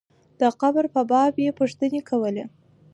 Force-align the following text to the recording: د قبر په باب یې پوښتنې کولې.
د 0.39 0.41
قبر 0.61 0.85
په 0.93 1.01
باب 1.11 1.33
یې 1.45 1.51
پوښتنې 1.59 2.01
کولې. 2.09 2.45